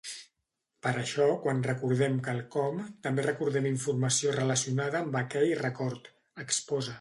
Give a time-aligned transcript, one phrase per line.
[0.85, 6.11] Per això quan recordem quelcom també recordem informació relacionada amb aquell record,
[6.47, 6.89] exposa.